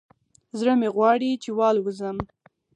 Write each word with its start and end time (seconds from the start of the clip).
زړه 0.59 0.73
مې 0.79 0.89
غواړي 0.95 1.31
چې 1.43 1.49
والوزم 1.57 2.17